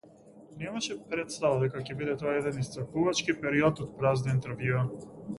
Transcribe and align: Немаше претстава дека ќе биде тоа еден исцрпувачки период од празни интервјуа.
Немаше 0.59 0.95
претстава 1.09 1.59
дека 1.63 1.83
ќе 1.89 1.97
биде 1.99 2.15
тоа 2.21 2.33
еден 2.37 2.57
исцрпувачки 2.63 3.35
период 3.43 3.83
од 3.85 3.93
празни 3.99 4.33
интервјуа. 4.37 4.81